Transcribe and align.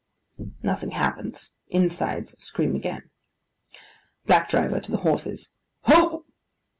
Nothing 0.63 0.89
happens. 0.89 1.53
Insides 1.67 2.35
scream 2.43 2.75
again. 2.75 3.11
BLACK 4.25 4.49
DRIVER 4.49 4.79
(to 4.79 4.89
the 4.89 4.97
horses). 5.05 5.51
'Ho! 5.83 6.25